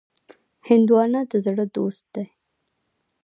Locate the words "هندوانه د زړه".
0.69-1.65